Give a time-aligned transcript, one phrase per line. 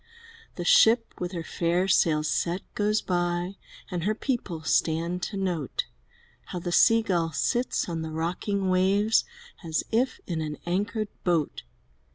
[0.55, 3.57] The ship, with her fair sails set, goes by.
[3.91, 5.85] And her people stand to note
[6.45, 9.25] How the Sea gull sits on the rocking waves
[9.63, 11.61] As if in an anchored boat.